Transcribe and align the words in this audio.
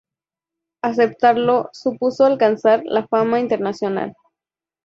Aceptarlo 0.81 1.69
supuso 1.73 2.25
alcanzar 2.25 2.81
la 2.85 3.05
fama 3.07 3.39
internacional. 3.39 4.15